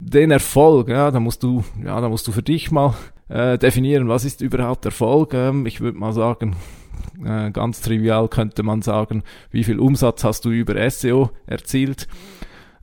[0.00, 2.94] Den Erfolg, ja, da musst du, ja, da musst du für dich mal
[3.28, 5.34] äh, definieren, was ist überhaupt Erfolg.
[5.34, 6.56] Ähm, ich würde mal sagen,
[7.24, 12.08] äh, ganz trivial könnte man sagen, wie viel Umsatz hast du über SEO erzielt?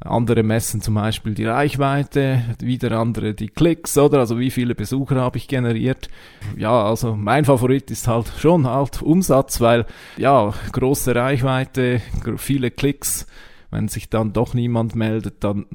[0.03, 4.19] Andere messen zum Beispiel die Reichweite, wieder andere die Klicks, oder?
[4.19, 6.09] Also wie viele Besucher habe ich generiert?
[6.57, 9.85] Ja, also mein Favorit ist halt schon halt Umsatz, weil
[10.17, 12.01] ja, große Reichweite,
[12.37, 13.27] viele Klicks,
[13.69, 15.65] wenn sich dann doch niemand meldet, dann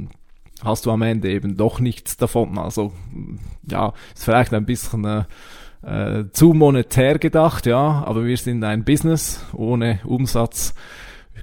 [0.64, 2.58] hast du am Ende eben doch nichts davon.
[2.58, 2.92] Also
[3.70, 5.24] ja, ist vielleicht ein bisschen äh,
[5.82, 10.74] äh, zu monetär gedacht, ja, aber wir sind ein Business ohne Umsatz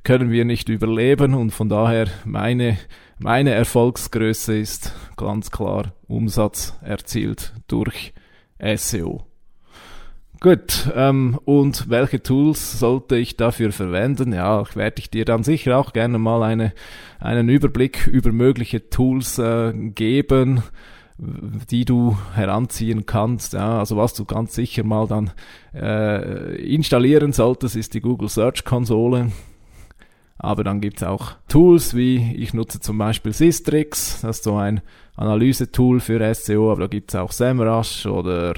[0.04, 2.78] können wir nicht überleben und von daher meine,
[3.20, 8.14] meine Erfolgsgröße ist ganz klar Umsatz erzielt durch
[8.60, 9.26] SEO.
[10.44, 14.34] Gut, ähm, und welche Tools sollte ich dafür verwenden?
[14.34, 16.74] Ja, werde ich dir dann sicher auch gerne mal eine,
[17.20, 20.62] einen Überblick über mögliche Tools äh, geben,
[21.18, 23.54] die du heranziehen kannst.
[23.54, 25.32] Ja, also was du ganz sicher mal dann
[25.74, 29.32] äh, installieren solltest, ist die Google Search Konsole.
[30.38, 34.82] Aber dann gibt's auch Tools wie, ich nutze zum Beispiel Systrix, das ist so ein
[35.15, 38.56] Analyse-Tool für SEO, aber da gibt's auch SEMrush oder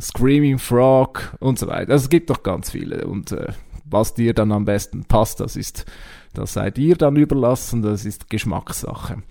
[0.00, 1.92] Screaming Frog und so weiter.
[1.92, 3.52] Also es gibt doch ganz viele und äh,
[3.84, 5.84] was dir dann am besten passt, das ist
[6.32, 9.22] das seid ihr dann überlassen, das ist Geschmackssache.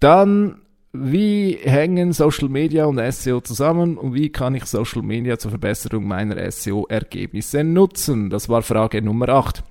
[0.00, 5.50] Dann wie hängen Social Media und SEO zusammen und wie kann ich Social Media zur
[5.50, 8.30] Verbesserung meiner SEO-Ergebnisse nutzen?
[8.30, 9.62] Das war Frage Nummer 8.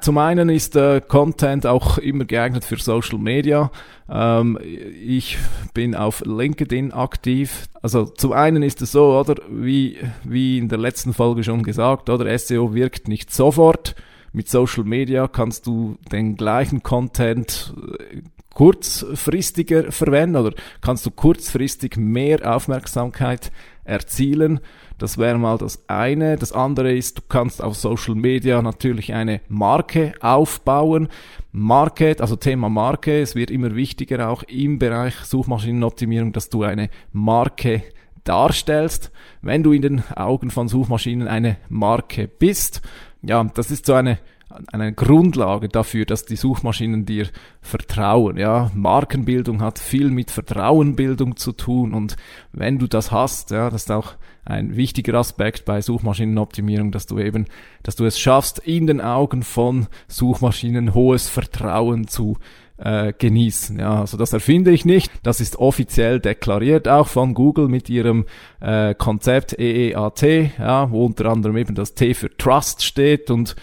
[0.00, 3.70] Zum einen ist äh, Content auch immer geeignet für Social Media.
[4.10, 5.38] Ähm, ich
[5.72, 7.64] bin auf LinkedIn aktiv.
[7.80, 12.10] Also zum einen ist es so, oder wie, wie in der letzten Folge schon gesagt,
[12.10, 13.94] oder SEO wirkt nicht sofort.
[14.34, 18.20] Mit Social Media kannst du den gleichen Content äh,
[18.56, 23.52] kurzfristiger verwenden oder kannst du kurzfristig mehr Aufmerksamkeit
[23.84, 24.60] erzielen.
[24.96, 26.36] Das wäre mal das eine.
[26.36, 31.08] Das andere ist, du kannst auf Social Media natürlich eine Marke aufbauen.
[31.52, 36.88] Market, also Thema Marke, es wird immer wichtiger auch im Bereich Suchmaschinenoptimierung, dass du eine
[37.12, 37.82] Marke
[38.24, 42.80] darstellst, wenn du in den Augen von Suchmaschinen eine Marke bist.
[43.20, 44.18] Ja, das ist so eine
[44.72, 47.28] eine Grundlage dafür, dass die Suchmaschinen dir
[47.60, 48.36] vertrauen.
[48.36, 52.16] Ja, Markenbildung hat viel mit Vertrauenbildung zu tun und
[52.52, 57.18] wenn du das hast, ja, das ist auch ein wichtiger Aspekt bei Suchmaschinenoptimierung, dass du
[57.18, 57.46] eben,
[57.82, 62.36] dass du es schaffst, in den Augen von Suchmaschinen hohes Vertrauen zu
[62.78, 63.78] äh, genießen.
[63.78, 65.10] Ja, also das erfinde ich nicht.
[65.22, 68.26] Das ist offiziell deklariert auch von Google mit ihrem
[68.60, 70.22] äh, Konzept EEAT,
[70.58, 73.56] ja, wo unter anderem eben das T für Trust steht und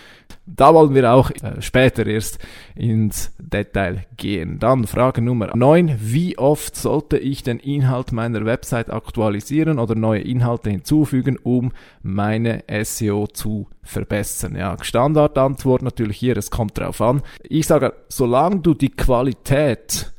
[0.46, 2.40] da wollen wir auch äh, später erst
[2.76, 4.60] ins Detail gehen.
[4.60, 5.98] Dann Frage Nummer 9.
[6.02, 12.64] Wie oft sollte ich den Inhalt meiner Website aktualisieren oder neue Inhalte hinzufügen, um meine
[12.84, 14.56] SEO zu verbessern?
[14.56, 17.22] Ja, Standardantwort natürlich hier, es kommt drauf an.
[17.44, 20.14] Ich sage, solange du die Qualität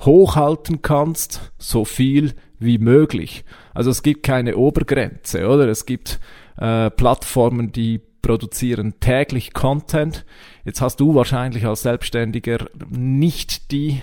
[0.00, 3.44] hochhalten kannst, so viel wie möglich.
[3.74, 5.68] Also es gibt keine Obergrenze, oder?
[5.68, 6.18] Es gibt
[6.56, 10.24] äh, Plattformen, die produzieren täglich Content.
[10.64, 14.00] Jetzt hast du wahrscheinlich als Selbstständiger nicht die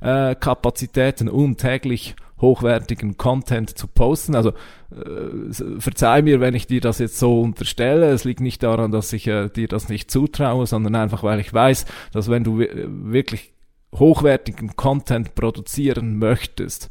[0.00, 4.34] äh, Kapazitäten, um täglich hochwertigen Content zu posten.
[4.34, 4.50] Also
[4.90, 8.10] äh, verzeih mir, wenn ich dir das jetzt so unterstelle.
[8.10, 11.52] Es liegt nicht daran, dass ich äh, dir das nicht zutraue, sondern einfach, weil ich
[11.54, 13.52] weiß, dass wenn du wirklich
[13.94, 16.90] hochwertigen Content produzieren möchtest,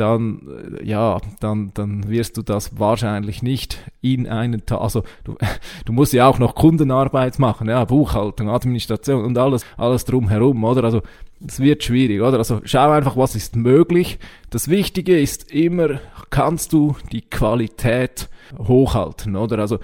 [0.00, 5.36] dann, ja, dann, dann wirst du das wahrscheinlich nicht in einen Tag, also du,
[5.84, 10.84] du musst ja auch noch Kundenarbeit machen, ja, Buchhaltung, Administration und alles, alles drumherum, oder?
[10.84, 11.02] Also,
[11.46, 12.38] es wird schwierig, oder?
[12.38, 14.18] Also, schau einfach, was ist möglich.
[14.50, 19.58] Das Wichtige ist immer, kannst du die Qualität hochhalten, oder?
[19.58, 19.78] Also,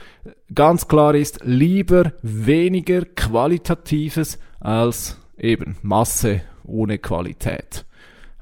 [0.55, 7.85] ganz klar ist, lieber weniger Qualitatives als eben Masse ohne Qualität.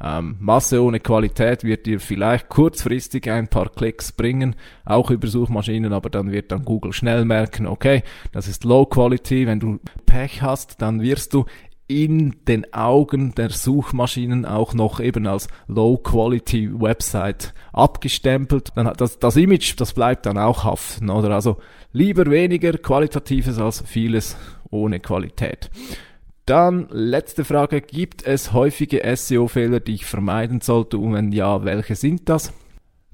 [0.02, 5.92] Ähm, Masse ohne Qualität wird dir vielleicht kurzfristig ein paar Klicks bringen, auch über Suchmaschinen,
[5.92, 9.46] aber dann wird dann Google schnell merken, okay, das ist Low Quality.
[9.46, 11.44] Wenn du Pech hast, dann wirst du
[12.00, 18.70] in den Augen der Suchmaschinen auch noch eben als Low-Quality Website abgestempelt.
[18.74, 21.30] Dann das, das Image, das bleibt dann auch haften, oder?
[21.30, 21.58] Also
[21.92, 24.36] lieber weniger Qualitatives als vieles
[24.70, 25.70] ohne Qualität.
[26.46, 31.94] Dann letzte Frage, gibt es häufige SEO-Fehler, die ich vermeiden sollte und wenn ja, welche
[31.94, 32.52] sind das?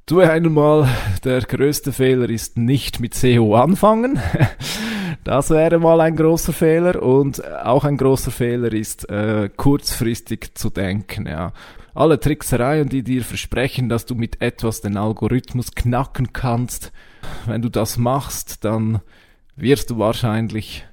[0.06, 0.88] Zuerst einmal,
[1.24, 4.18] der größte Fehler ist nicht mit SEO anfangen.
[5.24, 10.70] Das wäre mal ein großer Fehler und auch ein großer Fehler ist äh, kurzfristig zu
[10.70, 11.26] denken.
[11.26, 11.52] Ja.
[11.94, 16.92] Alle Tricksereien, die dir versprechen, dass du mit etwas den Algorithmus knacken kannst,
[17.44, 19.02] wenn du das machst, dann
[19.54, 20.86] wirst du wahrscheinlich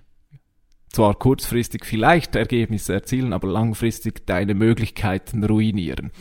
[0.95, 6.11] zwar kurzfristig vielleicht Ergebnisse erzielen, aber langfristig deine Möglichkeiten ruinieren.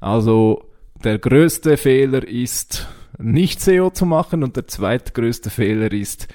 [0.00, 0.64] Also
[1.04, 6.28] der größte Fehler ist nicht SEO zu machen und der zweitgrößte Fehler ist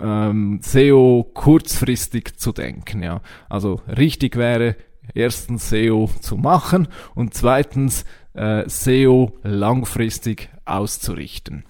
[0.00, 3.02] ähm, SEO kurzfristig zu denken.
[3.02, 4.76] Ja, also richtig wäre
[5.14, 11.64] erstens SEO zu machen und zweitens äh, SEO langfristig auszurichten.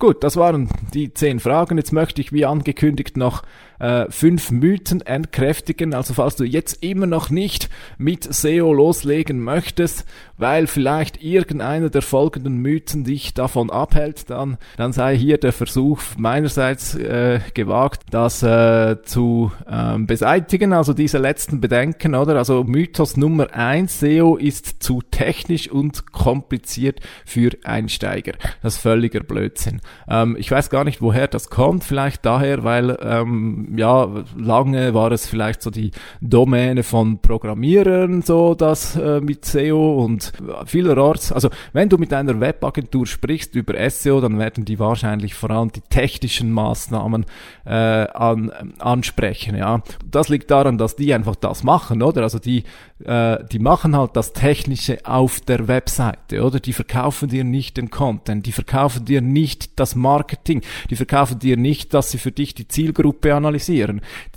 [0.00, 1.76] Gut, das waren die zehn Fragen.
[1.76, 3.42] Jetzt möchte ich wie angekündigt noch
[3.78, 5.94] äh, fünf Mythen entkräftigen.
[5.94, 10.04] Also falls du jetzt immer noch nicht mit SEO loslegen möchtest,
[10.36, 16.00] weil vielleicht irgendeiner der folgenden Mythen dich davon abhält, dann, dann sei hier der Versuch
[16.16, 20.72] meinerseits äh, gewagt, das äh, zu ähm, beseitigen.
[20.72, 22.36] Also diese letzten Bedenken, oder?
[22.36, 28.32] Also Mythos Nummer eins, SEO ist zu technisch und kompliziert für Einsteiger.
[28.62, 29.80] Das ist völliger Blödsinn.
[30.08, 31.84] Ähm, ich weiß gar nicht, woher das kommt.
[31.84, 38.54] Vielleicht daher, weil ähm, ja, lange war es vielleicht so die Domäne von Programmierern, so
[38.54, 40.32] das äh, mit SEO und
[40.66, 41.32] vielerorts.
[41.32, 45.72] Also wenn du mit einer Webagentur sprichst über SEO, dann werden die wahrscheinlich vor allem
[45.72, 47.26] die technischen Maßnahmen
[47.64, 49.56] äh, an, ansprechen.
[49.56, 52.22] Ja, das liegt daran, dass die einfach das machen, oder?
[52.22, 52.64] Also die
[53.04, 56.58] äh, die machen halt das Technische auf der Webseite, oder?
[56.58, 61.56] Die verkaufen dir nicht den Content, die verkaufen dir nicht das Marketing, die verkaufen dir
[61.56, 63.57] nicht, dass sie für dich die Zielgruppe analysieren.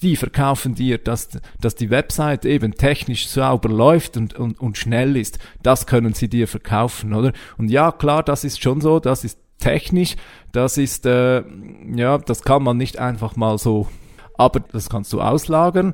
[0.01, 1.29] Die verkaufen dir, dass,
[1.59, 5.39] dass die Website eben technisch sauber läuft und, und, und schnell ist.
[5.63, 7.33] Das können sie dir verkaufen, oder?
[7.57, 10.15] Und ja, klar, das ist schon so, das ist technisch,
[10.51, 11.43] das ist, äh,
[11.95, 13.87] ja, das kann man nicht einfach mal so,
[14.37, 15.93] aber das kannst du auslagern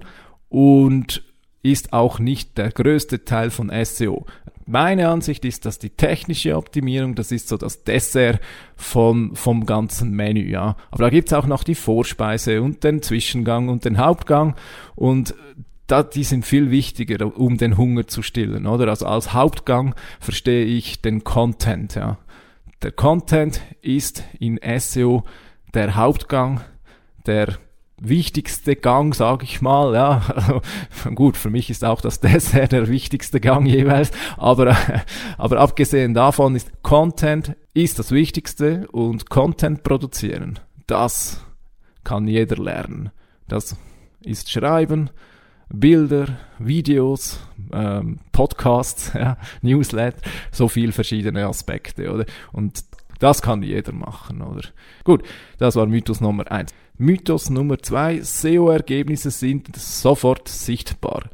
[0.50, 1.24] und
[1.64, 4.26] ist auch nicht der größte Teil von SEO.
[4.70, 8.42] Meine Ansicht ist, dass die technische Optimierung, das ist so das Dessert
[8.76, 10.76] von, vom ganzen Menü, ja.
[10.92, 14.56] Aber da gibt's auch noch die Vorspeise und den Zwischengang und den Hauptgang
[14.96, 15.34] und
[15.88, 18.90] da, die sind viel wichtiger, um den Hunger zu stillen, oder?
[18.90, 22.18] Also als Hauptgang verstehe ich den Content, ja.
[22.82, 25.24] Der Content ist in SEO
[25.74, 26.60] der Hauptgang,
[27.26, 27.58] der
[28.00, 29.94] wichtigste Gang, sage ich mal.
[29.94, 30.62] Ja, also,
[31.16, 34.76] gut, für mich ist auch das Dessert der wichtigste Gang jeweils, aber,
[35.38, 41.46] aber abgesehen davon ist Content ist das Wichtigste und Content produzieren, das
[42.04, 43.12] kann jeder lernen.
[43.48, 43.76] Das
[44.22, 45.10] ist Schreiben,
[45.70, 47.40] Bilder, Videos,
[47.72, 52.26] ähm, Podcasts, ja, Newsletter, so viel verschiedene Aspekte, oder?
[52.52, 52.84] Und
[53.20, 54.62] das kann jeder machen, oder?
[55.04, 55.24] Gut,
[55.58, 56.74] das war Mythos Nummer eins.
[56.98, 61.30] Mythos Nummer zwei, SEO-Ergebnisse sind sofort sichtbar.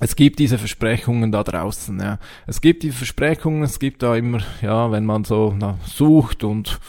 [0.00, 2.18] Es gibt diese Versprechungen da draußen, ja.
[2.46, 6.80] Es gibt die Versprechungen, es gibt da immer, ja, wenn man so na, sucht und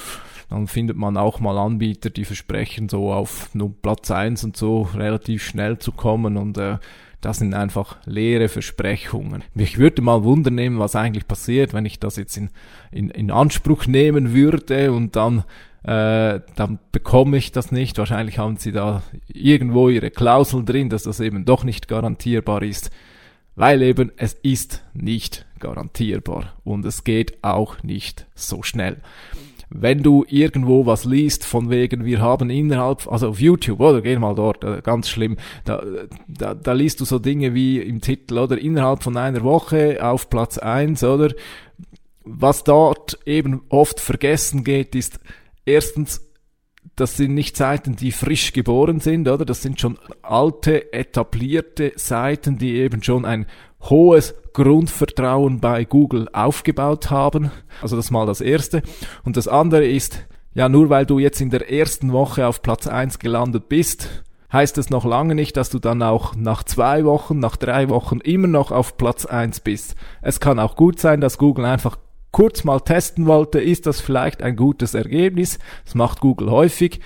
[0.49, 3.49] dann findet man auch mal Anbieter, die versprechen, so auf
[3.81, 6.77] Platz eins und so relativ schnell zu kommen und äh,
[7.21, 9.43] das sind einfach leere Versprechungen.
[9.53, 12.49] Mich würde mal wundern nehmen, was eigentlich passiert, wenn ich das jetzt in,
[12.91, 15.43] in, in Anspruch nehmen würde und dann
[15.85, 17.97] äh, dann bekomme ich das nicht.
[17.99, 22.89] Wahrscheinlich haben sie da irgendwo ihre Klausel drin, dass das eben doch nicht garantierbar ist,
[23.55, 28.97] weil eben es ist nicht garantierbar und es geht auch nicht so schnell.
[29.69, 34.17] Wenn du irgendwo was liest, von wegen, wir haben innerhalb, also auf YouTube, oder geh
[34.17, 35.83] mal dort, äh, ganz schlimm, da,
[36.27, 40.29] da, da liest du so Dinge wie im Titel, oder innerhalb von einer Woche auf
[40.29, 41.33] Platz eins oder
[42.23, 45.19] was dort eben oft vergessen geht, ist,
[45.65, 46.21] erstens,
[46.95, 49.43] das sind nicht Seiten, die frisch geboren sind, oder?
[49.43, 53.47] Das sind schon alte, etablierte Seiten, die eben schon ein
[53.81, 57.51] hohes Grundvertrauen bei Google aufgebaut haben.
[57.81, 58.81] Also das mal das erste.
[59.23, 62.87] Und das andere ist, ja, nur weil du jetzt in der ersten Woche auf Platz
[62.87, 64.23] eins gelandet bist,
[64.53, 68.19] heißt es noch lange nicht, dass du dann auch nach zwei Wochen, nach drei Wochen
[68.19, 69.95] immer noch auf Platz eins bist.
[70.21, 71.97] Es kann auch gut sein, dass Google einfach
[72.35, 75.57] kurz mal testen wollte, ist das vielleicht ein gutes Ergebnis.
[75.85, 76.99] Das macht Google häufig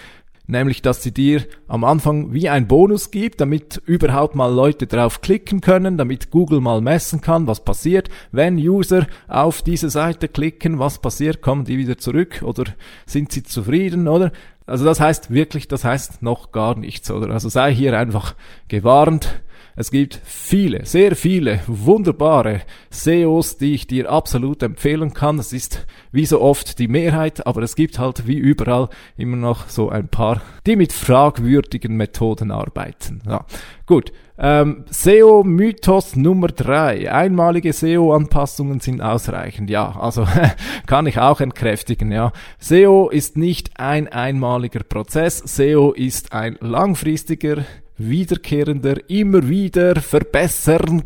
[0.47, 5.21] nämlich dass sie dir am Anfang wie ein Bonus gibt, damit überhaupt mal Leute drauf
[5.21, 10.79] klicken können, damit Google mal messen kann, was passiert, wenn User auf diese Seite klicken,
[10.79, 12.63] was passiert, kommen die wieder zurück oder
[13.05, 14.31] sind sie zufrieden, oder?
[14.65, 17.29] Also das heißt wirklich, das heißt noch gar nichts, oder?
[17.29, 18.33] Also sei hier einfach
[18.67, 19.41] gewarnt,
[19.75, 25.39] es gibt viele, sehr viele wunderbare SEOs, die ich dir absolut empfehlen kann.
[25.39, 29.69] Es ist wie so oft die Mehrheit, aber es gibt halt wie überall immer noch
[29.69, 33.21] so ein paar, die mit fragwürdigen Methoden arbeiten.
[33.25, 33.45] Ja,
[33.85, 34.11] gut.
[34.41, 37.11] Ähm, SEO-Mythos Nummer drei.
[37.11, 39.69] Einmalige SEO-Anpassungen sind ausreichend.
[39.69, 40.25] Ja, also
[40.87, 42.11] kann ich auch entkräftigen.
[42.11, 45.39] Ja, SEO ist nicht ein einmaliger Prozess.
[45.39, 47.65] SEO ist ein langfristiger
[47.99, 51.03] wiederkehrender, immer wieder verbessern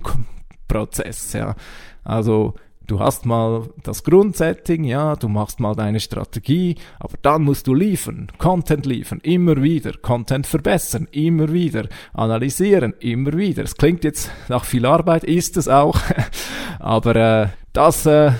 [0.68, 1.56] Prozess, ja.
[2.04, 2.54] Also,
[2.88, 7.74] du hast mal das Grundsetting, ja, du machst mal deine Strategie, aber dann musst du
[7.74, 13.64] liefern, Content liefern, immer wieder, Content verbessern, immer wieder, analysieren, immer wieder.
[13.64, 16.00] Es klingt jetzt nach viel Arbeit, ist es auch,
[16.80, 18.32] aber äh, das äh,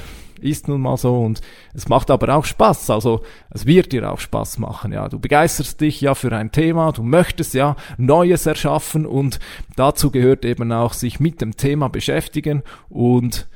[0.44, 1.42] ist nun mal so und
[1.74, 5.08] es macht aber auch Spaß, also es wird dir auch Spaß machen, ja.
[5.10, 9.40] Du begeisterst dich ja für ein Thema, du möchtest ja Neues erschaffen und
[9.76, 13.48] dazu gehört eben auch sich mit dem Thema beschäftigen und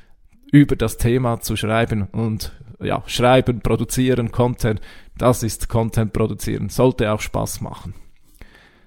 [0.52, 4.82] über das Thema zu schreiben und ja, schreiben, produzieren, Content,
[5.18, 7.94] das ist Content produzieren, sollte auch Spaß machen.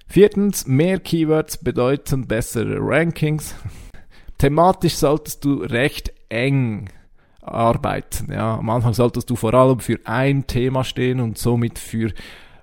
[0.07, 3.55] Viertens, mehr Keywords bedeuten bessere Rankings.
[4.39, 6.89] Thematisch solltest du recht eng
[7.43, 8.33] arbeiten.
[8.33, 12.13] Ja, am Anfang solltest du vor allem für ein Thema stehen und somit für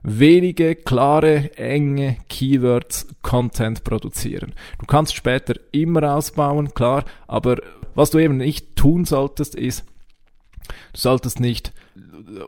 [0.03, 4.53] wenige, klare, enge Keywords Content produzieren.
[4.79, 7.57] Du kannst später immer ausbauen, klar, aber
[7.95, 9.83] was du eben nicht tun solltest, ist,
[10.93, 11.73] du solltest nicht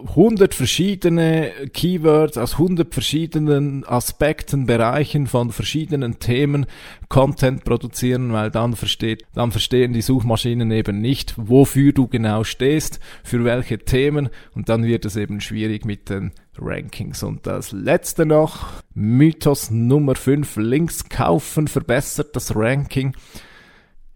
[0.07, 6.65] 100 verschiedene Keywords aus 100 verschiedenen Aspekten, Bereichen von verschiedenen Themen
[7.07, 12.99] Content produzieren, weil dann versteht, dann verstehen die Suchmaschinen eben nicht, wofür du genau stehst,
[13.23, 17.23] für welche Themen und dann wird es eben schwierig mit den Rankings.
[17.23, 23.13] Und das letzte noch, Mythos Nummer 5, Links kaufen verbessert das Ranking.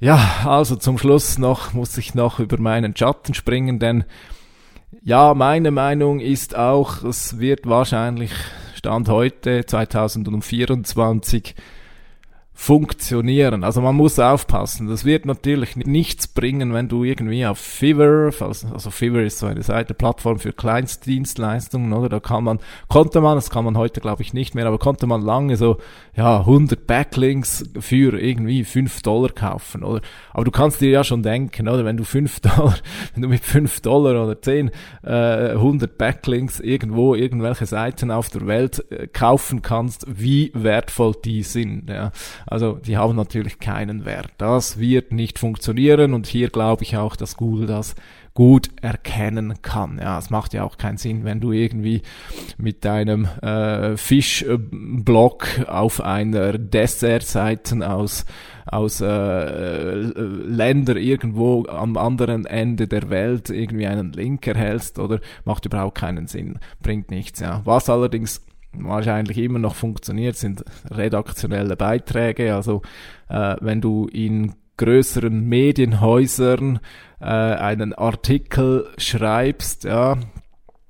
[0.04, 4.04] Ja, also zum Schluss noch muss ich noch über meinen Schatten springen, denn
[5.02, 8.34] ja, meine Meinung ist auch, es wird wahrscheinlich
[8.76, 11.56] Stand heute 2024
[12.56, 13.64] funktionieren.
[13.64, 14.88] Also man muss aufpassen.
[14.88, 19.64] Das wird natürlich nichts bringen, wenn du irgendwie auf Fiverr, also Fiverr ist so eine
[19.64, 22.10] Seite, Plattform für Kleinstdienstleistungen, oder?
[22.10, 25.08] Da kann man, konnte man, das kann man heute glaube ich nicht mehr, aber konnte
[25.08, 25.78] man lange so,
[26.16, 30.02] ja, 100 Backlinks für irgendwie 5 Dollar kaufen, oder?
[30.32, 31.86] Aber du kannst dir ja schon denken, oder?
[31.86, 32.76] Wenn du 5 Dollar,
[33.14, 34.70] wenn du mit 5 Dollar oder 10,
[35.04, 41.42] äh, 100 Backlinks irgendwo, irgendwelche Seiten auf der Welt äh, kaufen kannst, wie wertvoll die
[41.42, 42.12] sind, ja.
[42.46, 44.32] Also die haben natürlich keinen Wert.
[44.38, 47.96] Das wird nicht funktionieren und hier glaube ich auch, dass Google das
[48.34, 50.00] gut erkennen kann.
[50.02, 52.02] Ja, es macht ja auch keinen Sinn, wenn du irgendwie
[52.58, 58.26] mit deinem äh, Fischblog auf einer Dessertseite aus
[58.66, 65.66] aus äh, Länder irgendwo am anderen Ende der Welt irgendwie einen Link erhältst oder macht
[65.66, 67.42] überhaupt keinen Sinn, bringt nichts.
[67.42, 68.42] Ja, was allerdings
[68.74, 72.56] wahrscheinlich immer noch funktioniert, sind redaktionelle Beiträge.
[72.56, 72.82] Also
[73.30, 76.80] äh, wenn du in größeren Medienhäusern
[77.20, 80.18] äh, einen Artikel schreibst, ja,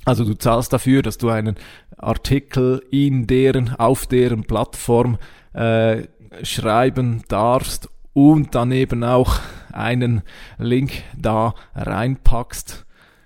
[0.05, 1.55] also du zahlst dafür, dass du einen
[1.97, 5.17] Artikel in deren, auf deren Plattform
[5.53, 6.03] äh,
[6.43, 9.39] schreiben darfst und dann eben auch
[9.71, 10.21] einen
[10.57, 12.85] Link da reinpackst.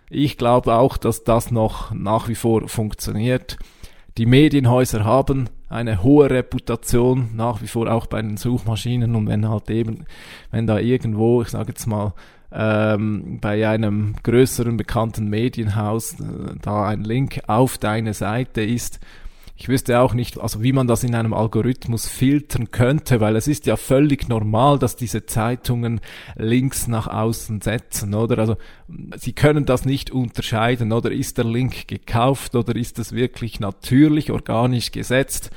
[0.09, 3.57] Ich glaube auch, dass das noch nach wie vor funktioniert.
[4.17, 9.15] Die Medienhäuser haben eine hohe Reputation, nach wie vor auch bei den Suchmaschinen.
[9.15, 10.05] Und wenn halt eben,
[10.49, 12.13] wenn da irgendwo, ich sage jetzt mal,
[12.51, 18.99] ähm, bei einem größeren bekannten Medienhaus äh, da ein Link auf deine Seite ist,
[19.59, 23.47] ich wüsste auch nicht, also wie man das in einem Algorithmus filtern könnte, weil es
[23.47, 25.99] ist ja völlig normal, dass diese Zeitungen
[26.35, 28.37] Links nach außen setzen, oder?
[28.37, 28.57] Also
[29.15, 34.31] sie können das nicht unterscheiden, oder ist der Link gekauft oder ist es wirklich natürlich,
[34.31, 35.49] organisch gesetzt?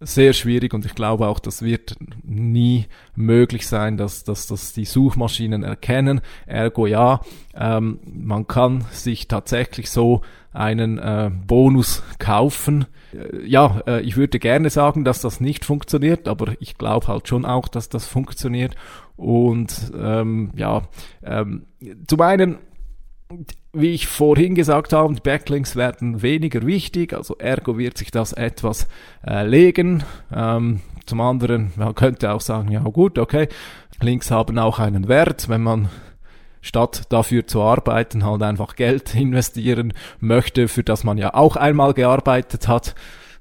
[0.00, 4.86] Sehr schwierig und ich glaube auch, das wird nie möglich sein, dass, dass, dass die
[4.86, 6.22] Suchmaschinen erkennen.
[6.46, 7.20] Ergo ja,
[7.54, 10.22] ähm, man kann sich tatsächlich so
[10.52, 12.86] einen äh, Bonus kaufen.
[13.12, 17.28] Äh, ja, äh, ich würde gerne sagen, dass das nicht funktioniert, aber ich glaube halt
[17.28, 18.76] schon auch, dass das funktioniert.
[19.16, 20.82] Und ähm, ja,
[21.22, 21.66] ähm,
[22.06, 22.58] zum einen
[23.72, 28.32] wie ich vorhin gesagt habe, die Backlinks werden weniger wichtig, also ergo wird sich das
[28.32, 28.88] etwas
[29.26, 30.02] äh, legen.
[30.34, 33.48] Ähm, zum anderen, man könnte auch sagen, ja gut, okay,
[34.00, 35.88] Links haben auch einen Wert, wenn man
[36.62, 41.94] statt dafür zu arbeiten halt einfach Geld investieren möchte, für das man ja auch einmal
[41.94, 42.94] gearbeitet hat,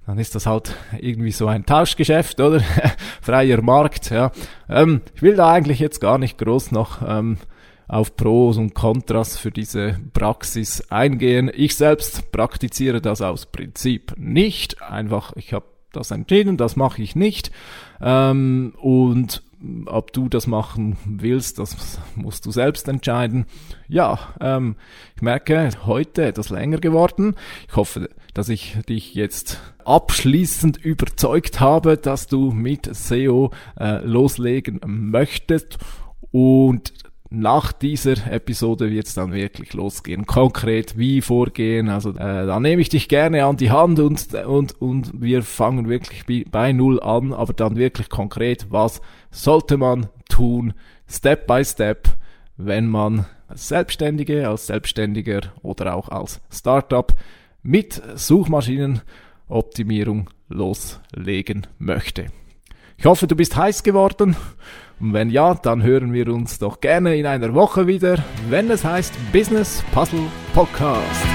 [0.05, 2.61] dann ist das halt irgendwie so ein Tauschgeschäft, oder?
[3.21, 4.31] Freier Markt, ja.
[4.67, 7.37] Ähm, ich will da eigentlich jetzt gar nicht groß noch ähm,
[7.89, 11.51] auf Pros und Kontras für diese Praxis eingehen.
[11.53, 14.81] Ich selbst praktiziere das aus Prinzip nicht.
[14.81, 17.51] Einfach, ich habe das entschieden, das mache ich nicht.
[17.99, 19.41] Ähm, und
[19.87, 23.45] ob du das machen willst, das musst du selbst entscheiden.
[23.87, 24.75] Ja, ähm,
[25.15, 27.35] ich merke, heute etwas länger geworden.
[27.67, 34.79] Ich hoffe, dass ich dich jetzt abschließend überzeugt habe, dass du mit SEO äh, loslegen
[34.85, 35.79] möchtest.
[36.31, 36.93] Und
[37.31, 40.25] nach dieser Episode wird es dann wirklich losgehen.
[40.25, 41.89] Konkret wie vorgehen.
[41.89, 45.89] Also äh, da nehme ich dich gerne an die Hand und, und, und wir fangen
[45.89, 48.99] wirklich bei Null an, aber dann wirklich konkret, was
[49.29, 50.73] sollte man tun,
[51.07, 52.07] Step by Step,
[52.57, 57.13] wenn man als Selbstständige, als Selbstständiger oder auch als Startup
[57.61, 62.25] mit Suchmaschinenoptimierung loslegen möchte.
[62.97, 64.35] Ich hoffe, du bist heiß geworden.
[64.99, 68.17] Und wenn ja, dann hören wir uns doch gerne in einer Woche wieder,
[68.49, 71.25] wenn es heißt Business Puzzle Podcast.